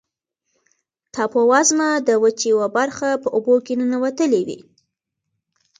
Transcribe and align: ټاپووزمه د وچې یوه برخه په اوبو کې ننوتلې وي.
ټاپووزمه 1.13 1.89
د 2.07 2.09
وچې 2.23 2.47
یوه 2.53 2.67
برخه 2.77 3.09
په 3.23 3.27
اوبو 3.35 3.55
کې 3.65 3.73
ننوتلې 3.79 4.41
وي. 4.47 4.59